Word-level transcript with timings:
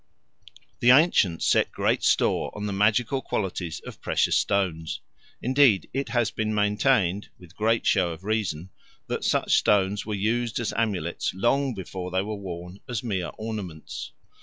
The 0.79 0.89
ancients 0.89 1.45
set 1.45 1.71
great 1.71 2.01
store 2.01 2.49
on 2.57 2.65
the 2.65 2.73
magical 2.73 3.21
qualities 3.21 3.79
of 3.81 4.01
precious 4.01 4.35
stones; 4.35 4.99
indeed 5.43 5.91
it 5.93 6.09
has 6.09 6.31
been 6.31 6.55
maintained, 6.55 7.29
with 7.37 7.55
great 7.55 7.85
show 7.85 8.11
of 8.11 8.23
reason, 8.23 8.71
that 9.05 9.23
such 9.23 9.57
stones 9.57 10.03
were 10.03 10.15
used 10.15 10.59
as 10.59 10.73
amulets 10.75 11.35
long 11.35 11.75
before 11.75 12.09
they 12.09 12.23
were 12.23 12.33
worn 12.33 12.79
as 12.89 13.03
mere 13.03 13.29
ornaments. 13.37 14.11